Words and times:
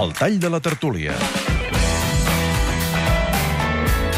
El 0.00 0.12
tall 0.16 0.38
de 0.40 0.48
la 0.48 0.60
tertúlia. 0.64 1.12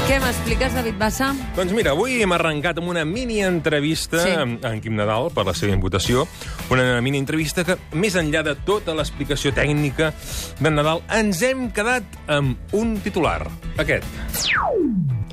Què 0.07 0.19
m'expliques, 0.21 0.75
David 0.77 0.97
Bassa? 1.01 1.31
Doncs 1.57 1.73
mira, 1.75 1.95
avui 1.97 2.19
hem 2.23 2.35
arrencat 2.37 2.79
amb 2.79 2.91
una 2.93 3.05
mini-entrevista 3.09 4.21
Sí. 4.23 4.31
amb 4.37 4.65
en 4.69 4.81
Quim 4.83 4.95
Nadal 4.99 5.31
per 5.35 5.45
la 5.47 5.55
seva 5.55 5.73
invitació. 5.73 6.27
Una 6.71 7.01
mini-entrevista 7.01 7.65
que, 7.65 7.79
més 7.95 8.15
enllà 8.19 8.43
de 8.45 8.55
tota 8.67 8.95
l'explicació 8.95 9.55
tècnica 9.57 10.13
d'en 10.61 10.75
Nadal, 10.75 11.03
ens 11.11 11.43
hem 11.43 11.71
quedat 11.73 12.05
amb 12.27 12.59
un 12.73 12.99
titular, 13.01 13.47
aquest. 13.79 14.05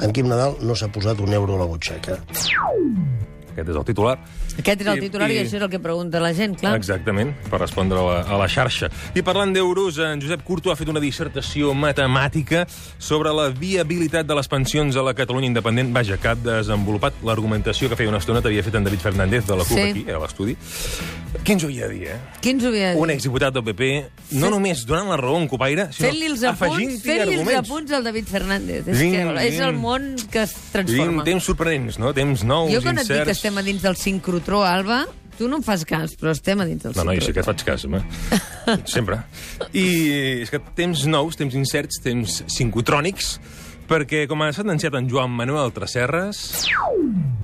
En 0.02 0.14
Quim 0.14 0.30
Nadal 0.32 0.58
no 0.62 0.76
s'ha 0.76 0.88
posat 0.88 1.20
un 1.20 1.34
euro 1.34 1.56
a 1.58 1.60
la 1.60 1.66
butxaca. 1.66 2.22
Aquest 3.60 3.70
és 3.70 3.76
el 3.80 3.86
titular. 3.86 4.18
Aquest 4.60 4.82
és 4.82 4.88
el 4.88 4.98
I- 4.98 5.02
titular 5.02 5.30
i, 5.32 5.36
i- 5.36 5.40
això 5.44 5.58
és 5.60 5.62
el 5.64 5.70
que 5.70 5.80
pregunta 5.80 6.20
la 6.20 6.34
gent, 6.34 6.56
clar. 6.60 6.76
Exactament, 6.76 7.34
per 7.50 7.60
respondre 7.60 8.00
a 8.00 8.04
la, 8.04 8.22
a 8.24 8.38
la 8.38 8.48
xarxa. 8.48 8.90
I 9.16 9.22
parlant 9.22 9.54
d'euros, 9.54 9.98
en 10.00 10.22
Josep 10.22 10.44
Curto 10.44 10.72
ha 10.72 10.76
fet 10.76 10.90
una 10.90 11.00
dissertació 11.00 11.74
matemàtica 11.74 12.66
sobre 12.98 13.32
la 13.34 13.50
viabilitat 13.50 14.26
de 14.28 14.36
les 14.36 14.48
pensions 14.48 14.96
a 14.96 15.04
la 15.04 15.14
Catalunya 15.14 15.48
independent. 15.48 15.94
Vaja, 15.94 16.18
que 16.18 16.28
ha 16.28 16.36
desenvolupat 16.36 17.14
l'argumentació 17.24 17.90
que 17.90 17.96
feia 17.96 18.10
una 18.10 18.20
estona 18.20 18.42
t'havia 18.42 18.64
fet 18.64 18.76
en 18.76 18.84
David 18.84 19.00
Fernández 19.00 19.46
de 19.48 19.56
la 19.56 19.64
CUP 19.64 19.78
Sí. 19.78 19.90
aquí, 19.90 20.06
a 20.12 20.20
l'estudi. 20.20 20.56
Qui 21.44 21.52
ens 21.54 21.64
ho 21.64 21.68
havia 21.68 21.88
de 21.88 21.94
dir, 21.94 22.08
eh? 22.08 22.18
Qui 22.42 22.50
ens 22.52 22.64
ho 22.64 22.68
havia 22.70 22.88
de 22.90 22.94
dir? 22.96 23.02
Un 23.04 23.10
exdiputat 23.12 23.54
del 23.54 23.64
PP, 23.64 23.90
no 24.32 24.48
Fet- 24.48 24.52
només 24.52 24.86
donant 24.86 25.10
la 25.10 25.18
raó 25.18 25.36
a 25.36 25.40
un 25.40 25.48
copaire, 25.48 25.88
sinó 25.94 26.10
Fent-li 26.10 26.26
els 26.26 26.44
apunts, 26.44 26.62
afegint-hi 26.62 26.98
fent 27.00 27.22
els 27.22 27.30
arguments. 27.32 27.70
apunts 27.70 27.92
al 27.92 28.04
David 28.04 28.26
Fernández. 28.26 28.88
És, 28.88 29.00
Vinga, 29.00 29.34
que 29.36 29.48
és 29.48 29.60
el 29.60 29.74
món 29.76 30.16
que 30.32 30.44
es 30.44 30.54
transforma. 30.72 31.24
temps 31.24 31.44
sorprenents, 31.44 32.00
no? 32.00 32.14
Temps 32.14 32.44
nous, 32.44 32.72
Jo 32.74 32.82
quan 32.82 32.98
et 32.98 33.04
dic 33.04 33.10
incerts... 33.12 33.26
que 33.26 33.32
estem 33.32 33.49
a 33.58 33.64
dins 33.66 33.82
del 33.82 33.96
sincrotró, 33.98 34.64
Alba, 34.68 35.06
tu 35.38 35.48
no 35.50 35.58
em 35.58 35.64
fas 35.66 35.86
cas, 35.88 36.14
però 36.20 36.34
estem 36.36 36.60
a 36.62 36.68
dins 36.68 36.84
del 36.84 36.94
No, 36.98 37.08
no, 37.08 37.16
jo 37.18 37.24
sí 37.26 37.34
que 37.34 37.42
et 37.42 37.48
faig 37.48 37.64
cas, 37.66 37.86
home. 37.88 38.04
Sempre. 38.96 39.22
I 39.74 39.88
és 40.44 40.52
que 40.54 40.60
temps 40.78 41.06
nous, 41.10 41.40
temps 41.40 41.56
incerts, 41.56 42.02
temps 42.04 42.44
sincotrònics, 42.52 43.38
perquè, 43.90 44.26
com 44.30 44.44
ha 44.46 44.52
sentenciat 44.54 45.00
en 45.00 45.10
Joan 45.10 45.34
Manuel 45.34 45.74
Tresserres, 45.74 46.44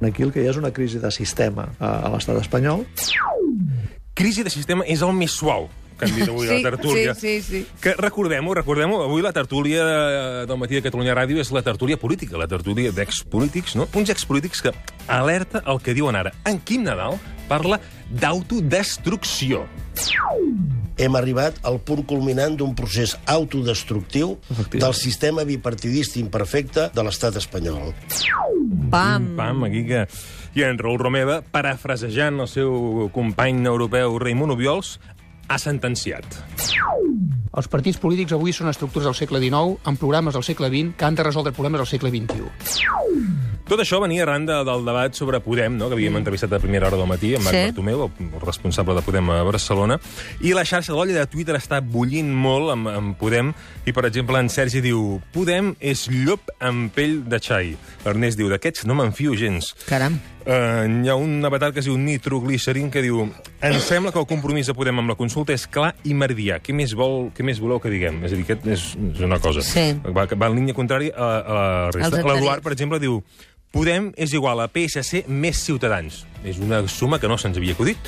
Aquí 0.05 0.21
el 0.21 0.31
que 0.33 0.43
hi 0.43 0.45
ha 0.45 0.51
és 0.51 0.59
una 0.59 0.69
crisi 0.75 0.99
de 1.01 1.09
sistema 1.13 1.69
a, 1.79 1.95
a 2.05 2.11
l'estat 2.13 2.37
espanyol. 2.41 2.83
crisi 4.13 4.43
de 4.43 4.51
sistema 4.53 4.85
és 4.87 5.01
el 5.01 5.15
més 5.15 5.33
suau 5.33 5.69
que 5.97 6.05
han 6.05 6.15
dit 6.15 6.27
avui 6.27 6.47
a 6.47 6.49
Sí, 6.51 6.63
la 6.63 6.69
tertúlia. 6.71 7.15
sí, 7.15 7.41
sí, 7.41 7.61
sí. 7.63 7.67
Que 7.81 7.93
recordem-ho, 7.93 8.53
recordem-ho, 8.53 9.01
avui 9.03 9.21
la 9.21 9.31
tertúlia 9.33 9.83
de- 9.85 10.45
del 10.45 10.57
matí 10.57 10.75
de 10.75 10.81
Catalunya 10.81 11.15
Ràdio 11.15 11.39
és 11.39 11.51
la 11.51 11.61
tertúlia 11.61 11.97
política, 11.97 12.37
la 12.37 12.47
tertúlia 12.47 12.91
d'expolítics, 12.91 13.75
no? 13.75 13.87
Uns 13.93 14.09
expolítics 14.09 14.61
que 14.61 14.71
alerta 15.07 15.63
el 15.65 15.79
que 15.81 15.93
diuen 15.93 16.15
ara. 16.15 16.33
En 16.45 16.59
Quim 16.59 16.83
Nadal 16.83 17.19
parla 17.47 17.79
d'autodestrucció. 18.09 19.65
Hem 20.97 21.15
arribat 21.19 21.57
al 21.67 21.79
punt 21.83 22.05
culminant 22.07 22.55
d'un 22.55 22.73
procés 22.75 23.17
autodestructiu 23.27 24.37
del 24.71 24.93
sistema 24.95 25.43
bipartidista 25.43 26.19
imperfecte 26.21 26.89
de 26.95 27.03
l'estat 27.03 27.35
espanyol. 27.35 27.93
Pam. 28.91 29.35
Pam, 29.35 29.63
aquí 29.67 29.85
que... 29.85 30.05
I 30.55 30.63
en 30.63 30.77
Raül 30.79 30.95
Romeva, 31.01 31.41
parafrasejant 31.51 32.39
el 32.39 32.47
seu 32.47 33.09
company 33.11 33.65
europeu 33.67 34.13
Raimon 34.23 34.53
Obiols, 34.55 35.01
ha 35.47 35.57
sentenciat. 35.57 36.43
Els 37.55 37.69
partits 37.71 37.99
polítics 38.03 38.35
avui 38.35 38.51
són 38.51 38.67
estructures 38.67 39.07
del 39.07 39.15
segle 39.15 39.39
XIX 39.39 39.79
amb 39.87 39.99
programes 40.01 40.35
del 40.35 40.43
segle 40.43 40.67
XX 40.73 40.97
que 40.99 41.07
han 41.07 41.15
de 41.15 41.23
resoldre 41.23 41.55
problemes 41.55 41.79
del 41.79 41.87
segle 41.87 42.11
XXI. 42.11 43.55
Tot 43.65 43.81
això 43.81 43.97
venia 43.97 44.21
arran 44.21 44.43
de, 44.45 44.59
del 44.67 44.83
debat 44.85 45.15
sobre 45.17 45.39
Podem, 45.41 45.73
no? 45.79 45.87
que 45.89 45.95
havíem 45.97 46.19
entrevistat 46.19 46.51
a 46.53 46.59
primera 46.61 46.85
hora 46.85 46.99
del 46.99 47.07
matí, 47.09 47.31
amb 47.33 47.47
Marc 47.47 47.55
Sí. 47.55 47.63
Bartomeu, 47.71 48.03
el, 48.05 48.27
el 48.27 48.43
responsable 48.43 48.93
de 48.93 49.01
Podem 49.01 49.31
a 49.33 49.39
Barcelona, 49.47 49.97
i 50.45 50.51
la 50.53 50.65
xarxa 50.67 50.91
de 50.91 50.99
l'olla 50.99 51.17
de 51.17 51.31
Twitter 51.31 51.55
està 51.57 51.79
bullint 51.81 52.29
molt 52.29 52.75
amb, 52.75 52.91
amb 52.91 53.17
Podem, 53.17 53.55
i, 53.87 53.95
per 53.95 54.05
exemple, 54.11 54.37
en 54.37 54.51
Sergi 54.53 54.83
diu 54.85 55.17
Podem 55.33 55.73
és 55.79 56.05
llop 56.11 56.51
amb 56.59 56.93
pell 56.93 57.23
de 57.25 57.41
xai. 57.41 57.73
L'Ernest 58.05 58.37
diu, 58.37 58.51
d'aquests 58.53 58.85
no 58.85 58.99
me'n 58.99 59.15
fio 59.17 59.33
gens. 59.39 59.71
Caram. 59.89 60.19
Uh, 60.45 60.85
hi 61.01 61.09
ha 61.09 61.15
un 61.17 61.39
avatar 61.41 61.71
que 61.73 61.81
es 61.81 61.87
diu 61.87 61.95
Nitroglicerin 61.97 62.91
que 62.93 63.01
diu 63.01 63.23
Em 63.65 63.79
sembla 63.81 64.11
que 64.13 64.21
el 64.21 64.27
compromís 64.29 64.67
de 64.69 64.75
Podem 64.77 65.01
amb 65.01 65.09
la 65.09 65.17
consulta 65.17 65.55
és 65.57 65.65
clar 65.65 65.95
i 66.05 66.13
meridià. 66.13 66.59
Què 66.61 66.75
més, 66.77 66.93
vol, 66.93 67.31
què 67.33 67.41
més 67.45 67.61
voleu 67.63 67.81
que 67.81 67.91
diguem? 67.93 68.23
És 68.25 68.33
a 68.33 68.39
dir, 68.39 68.45
aquest 68.47 68.65
és, 68.67 68.85
és 69.13 69.25
una 69.25 69.39
cosa. 69.43 69.63
Sí. 69.65 69.91
Va, 70.05 70.25
va 70.25 70.49
en 70.51 70.57
línia 70.57 70.77
contrària 70.77 71.15
a, 71.15 71.33
a 71.37 71.59
la 71.59 71.67
resta. 71.95 72.23
L'Eduard, 72.25 72.65
per 72.65 72.73
exemple, 72.75 73.01
diu 73.03 73.21
Podem 73.75 74.13
és 74.15 74.31
igual 74.31 74.61
a 74.63 74.69
PSC 74.71 75.25
més 75.27 75.59
Ciutadans. 75.59 76.21
És 76.47 76.61
una 76.63 76.77
suma 76.87 77.17
que 77.19 77.27
no 77.27 77.35
se'ns 77.35 77.57
havia 77.59 77.73
acudit. 77.75 77.99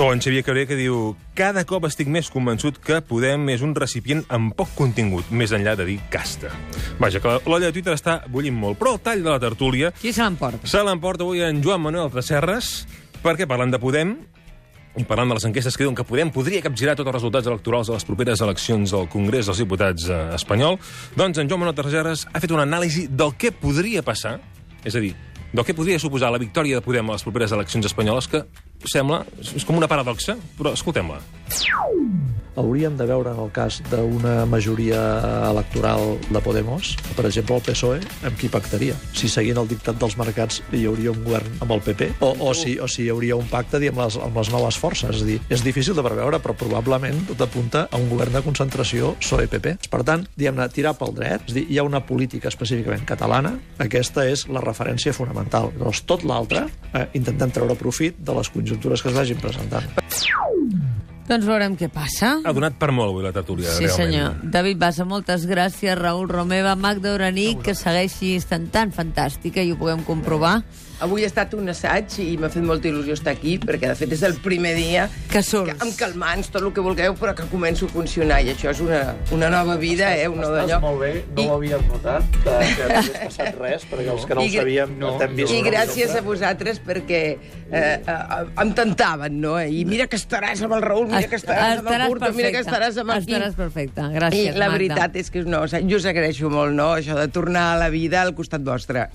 O 0.00 0.06
en 0.14 0.22
Xavier 0.24 0.40
Cabré 0.46 0.62
que 0.64 0.78
diu 0.78 1.10
cada 1.36 1.66
cop 1.68 1.84
estic 1.84 2.08
més 2.08 2.30
convençut 2.32 2.78
que 2.80 3.02
Podem 3.04 3.50
és 3.52 3.60
un 3.66 3.74
recipient 3.76 4.22
amb 4.32 4.54
poc 4.56 4.72
contingut, 4.78 5.28
més 5.28 5.52
enllà 5.52 5.74
de 5.76 5.84
dir 5.90 5.98
casta. 6.08 6.54
Vaja, 7.02 7.20
que 7.20 7.36
l'olla 7.44 7.68
de 7.68 7.74
Twitter 7.76 7.98
està 7.98 8.22
bullint 8.32 8.56
molt. 8.56 8.80
Però 8.80 8.94
el 8.96 9.02
tall 9.04 9.26
de 9.26 9.28
la 9.28 9.42
tertúlia 9.42 9.92
Qui 10.00 10.14
se 10.16 10.24
l'emporta? 10.24 10.64
Se 10.70 10.80
l'emporta 10.80 11.26
avui 11.26 11.44
en 11.44 11.60
Joan 11.60 11.84
Manuel 11.84 12.08
Tresserres, 12.14 12.86
perquè 13.20 13.44
parlant 13.50 13.74
de 13.74 13.82
Podem, 13.82 14.16
i 14.98 15.06
parlant 15.06 15.30
de 15.30 15.36
les 15.38 15.46
enquestes 15.46 15.76
que 15.76 15.84
diuen 15.84 15.96
que 15.96 16.06
Podem 16.08 16.30
podria 16.34 16.62
capgirar 16.64 16.96
tots 16.98 17.06
els 17.06 17.16
resultats 17.20 17.46
electorals 17.46 17.90
de 17.90 17.94
les 17.94 18.06
properes 18.08 18.42
eleccions 18.42 18.94
al 18.96 19.06
Congrés 19.12 19.46
dels 19.46 19.60
Diputats 19.62 20.08
eh, 20.10 20.18
espanyol, 20.34 20.78
doncs 21.18 21.38
en 21.38 21.50
Joan 21.50 21.62
Manuel 21.62 21.76
Tresserres 21.78 22.26
ha 22.32 22.42
fet 22.42 22.54
una 22.54 22.66
anàlisi 22.66 23.06
del 23.08 23.36
que 23.38 23.52
podria 23.54 24.02
passar, 24.02 24.38
és 24.82 24.96
a 24.98 25.02
dir, 25.04 25.14
del 25.52 25.64
que 25.64 25.76
podria 25.76 26.00
suposar 26.02 26.32
la 26.34 26.42
victòria 26.42 26.80
de 26.80 26.84
Podem 26.84 27.08
a 27.08 27.18
les 27.18 27.26
properes 27.26 27.54
eleccions 27.54 27.86
espanyoles, 27.86 28.28
que 28.28 28.42
sembla, 28.86 29.24
és 29.40 29.66
com 29.66 29.78
una 29.78 29.90
paradoxa, 29.90 30.36
però 30.58 30.74
escoltem-la. 30.76 31.22
Hauríem 32.58 32.96
de 32.98 33.06
veure 33.06 33.30
en 33.30 33.38
el 33.38 33.50
cas 33.54 33.76
d'una 33.86 34.42
majoria 34.50 34.98
electoral 35.46 36.16
de 36.26 36.40
Podemos, 36.42 36.96
per 37.14 37.28
exemple, 37.28 37.54
el 37.54 37.62
PSOE, 37.62 38.00
amb 38.26 38.38
qui 38.40 38.50
pactaria. 38.50 38.96
Si 39.14 39.30
seguint 39.30 39.60
el 39.62 39.68
dictat 39.70 40.00
dels 40.00 40.16
mercats 40.18 40.58
hi 40.74 40.82
hauria 40.90 41.12
un 41.12 41.20
govern 41.22 41.62
amb 41.62 41.76
el 41.76 41.84
PP, 41.86 42.08
o, 42.18 42.32
o, 42.48 42.54
si, 42.58 42.74
o 42.82 42.88
si 42.90 43.04
hi 43.04 43.12
hauria 43.14 43.38
un 43.38 43.46
pacte 43.46 43.78
diguem, 43.78 44.00
les, 44.02 44.18
amb 44.18 44.40
les 44.42 44.50
noves 44.50 44.78
forces. 44.82 45.20
És 45.20 45.26
dir, 45.28 45.38
és 45.54 45.62
difícil 45.62 45.94
de 45.94 46.02
preveure, 46.02 46.42
però 46.42 46.56
probablement 46.58 47.22
tot 47.30 47.46
apunta 47.46 47.86
a 47.86 48.02
un 48.02 48.10
govern 48.10 48.34
de 48.34 48.42
concentració 48.42 49.14
PSOE-PP. 49.22 49.76
Per 49.86 50.02
tant, 50.02 50.26
diguem-ne, 50.34 50.66
tirar 50.74 50.96
pel 50.98 51.14
dret, 51.14 51.46
és 51.46 51.60
dir, 51.60 51.66
hi 51.70 51.78
ha 51.78 51.86
una 51.86 52.02
política 52.02 52.50
específicament 52.50 53.06
catalana, 53.06 53.54
aquesta 53.78 54.26
és 54.26 54.48
la 54.50 54.64
referència 54.66 55.14
fonamental. 55.14 55.70
Llavors, 55.78 56.02
tot 56.10 56.26
l'altre, 56.26 56.66
eh, 56.94 57.06
intentem 57.18 57.52
treure 57.54 57.78
profit 57.78 58.18
de 58.18 58.36
les 58.40 58.52
conjuntures 58.54 59.02
que 59.02 59.12
es 59.12 59.18
vagin 59.20 59.40
presentant. 59.42 59.88
Doncs 61.28 61.44
veurem 61.44 61.74
què 61.76 61.90
passa. 61.92 62.38
Ha 62.44 62.52
donat 62.56 62.78
per 62.80 62.88
molt 62.90 63.10
avui 63.12 63.22
la 63.26 63.32
tertúlia, 63.36 63.68
Sí, 63.70 63.84
realment. 63.84 63.96
senyor. 64.00 64.50
David 64.50 64.78
Bassa, 64.80 65.04
moltes 65.04 65.46
gràcies. 65.46 65.94
Raül 65.98 66.28
Romeva, 66.28 66.74
Magda 66.74 67.12
Uranic, 67.14 67.60
que 67.62 67.74
segueixi 67.74 68.36
estant 68.36 68.70
tan 68.72 68.92
fantàstica 68.92 69.60
i 69.62 69.72
ho 69.72 69.76
puguem 69.76 70.00
comprovar. 70.04 70.62
Avui 71.00 71.22
ha 71.22 71.28
estat 71.30 71.52
un 71.54 71.68
assaig 71.70 72.10
i 72.18 72.32
m'ha 72.36 72.48
fet 72.50 72.64
molta 72.66 72.88
il·lusió 72.88 73.12
estar 73.14 73.30
aquí, 73.36 73.52
perquè 73.62 73.86
de 73.86 73.94
fet 73.94 74.10
és 74.16 74.22
el 74.26 74.34
primer 74.42 74.72
dia 74.74 75.04
Que 75.30 75.44
surts. 75.46 75.70
que, 75.70 75.76
amb 75.84 75.94
calmants, 75.94 76.48
tot 76.50 76.60
el 76.62 76.72
que 76.74 76.80
vulgueu, 76.82 77.14
però 77.14 77.36
que 77.38 77.44
començo 77.52 77.86
a 77.86 77.88
funcionar. 77.88 78.40
I 78.42 78.48
això 78.56 78.70
és 78.72 78.80
una, 78.80 79.14
una 79.30 79.48
nova 79.48 79.76
vida, 79.76 80.08
eh? 80.18 80.26
Un 80.26 80.40
nou 80.40 80.50
d'allò. 80.50 80.80
molt 80.80 80.98
bé, 80.98 81.24
no 81.36 81.42
I- 81.42 81.46
ho 81.46 81.54
havíem 81.54 81.86
notat, 81.86 82.24
que 82.42 82.50
no 82.50 82.96
hagués 82.98 83.10
passat 83.28 83.54
res, 83.60 83.86
perquè 83.86 84.10
els 84.10 84.26
que 84.26 84.34
no 84.34 84.42
I 84.42 84.48
ho 84.48 84.58
sabíem 84.60 84.98
no, 84.98 85.12
t'hem 85.18 85.36
vist. 85.36 85.52
I 85.54 85.62
gràcies 85.62 86.16
a 86.16 86.20
vosaltres 86.20 86.80
perquè 86.82 87.22
eh, 87.70 88.02
eh, 88.04 88.60
em 88.60 88.72
tentaven, 88.74 89.40
no? 89.40 89.54
I 89.62 89.84
mira 89.84 90.08
que 90.08 90.16
estaràs 90.16 90.64
amb 90.64 90.72
el 90.72 90.82
Raül, 90.82 91.06
mira 91.18 91.30
que 91.30 91.40
estaràs 91.40 91.82
amb 91.82 91.90
el 91.92 92.06
Curto, 92.08 92.32
mira 92.38 92.52
que 92.54 92.62
estaràs 92.64 93.00
amb 93.02 93.12
Quim. 93.18 93.34
Estaràs 93.34 93.58
perfecte. 93.58 94.06
I 94.08 94.16
Gràcies, 94.18 94.54
la 94.54 94.70
Magda. 94.70 94.78
veritat 94.78 95.18
és 95.20 95.30
que 95.34 95.44
no, 95.44 95.64
o 95.66 95.68
sigui, 95.68 95.90
jo 95.92 96.00
us 96.00 96.08
agraeixo 96.08 96.50
molt, 96.52 96.74
no?, 96.78 96.94
això 96.96 97.18
de 97.18 97.28
tornar 97.34 97.74
a 97.74 97.78
la 97.82 97.90
vida 97.92 98.22
al 98.22 98.34
costat 98.38 98.64
vostre. 98.64 99.08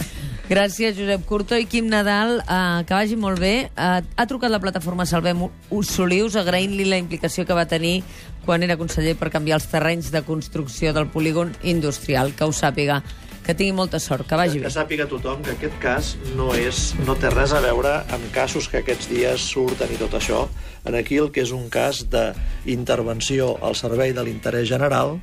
Gràcies, 0.43 0.97
Josep 0.97 1.23
Curto 1.25 1.55
i 1.55 1.65
Quim 1.71 1.87
Nadal. 1.87 2.41
Uh, 2.43 2.83
que 2.83 2.93
vagi 2.93 3.15
molt 3.15 3.39
bé. 3.39 3.69
Uh, 3.73 4.03
ha 4.03 4.25
trucat 4.27 4.51
la 4.51 4.59
plataforma 4.59 5.05
Salvem 5.07 5.45
Solius 5.87 6.35
agraint-li 6.35 6.83
la 6.85 6.99
implicació 6.99 7.45
que 7.47 7.55
va 7.55 7.63
tenir 7.65 8.01
quan 8.43 8.61
era 8.61 8.75
conseller 8.75 9.15
per 9.15 9.31
canviar 9.31 9.61
els 9.61 9.69
terrenys 9.71 10.11
de 10.11 10.21
construcció 10.27 10.91
del 10.91 11.07
polígon 11.07 11.55
industrial. 11.63 12.35
Que 12.35 12.43
ho 12.43 12.51
sàpiga. 12.51 12.99
Que 13.43 13.53
tingui 13.53 13.73
molta 13.75 13.99
sort. 13.99 14.25
Que 14.29 14.35
vagi 14.39 14.59
Que 14.59 14.65
bé. 14.67 14.71
sàpiga 14.71 15.07
tothom 15.11 15.41
que 15.43 15.51
aquest 15.57 15.75
cas 15.83 16.13
no, 16.37 16.53
és, 16.55 16.93
no 17.05 17.15
té 17.19 17.29
res 17.33 17.51
a 17.51 17.59
veure 17.59 17.91
amb 18.15 18.29
casos 18.31 18.69
que 18.71 18.79
aquests 18.79 19.09
dies 19.11 19.41
surten 19.51 19.91
i 19.91 19.99
tot 19.99 20.13
això. 20.15 20.45
En 20.85 20.95
aquí 20.95 21.17
el 21.19 21.31
que 21.31 21.41
és 21.43 21.51
un 21.51 21.69
cas 21.69 22.05
d'intervenció 22.09 23.57
al 23.61 23.75
servei 23.75 24.13
de 24.13 24.23
l'interès 24.23 24.67
general 24.69 25.19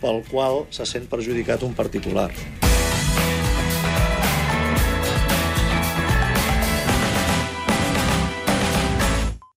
pel 0.00 0.22
qual 0.30 0.64
se 0.70 0.86
sent 0.88 1.06
perjudicat 1.12 1.62
un 1.62 1.74
particular. 1.76 2.30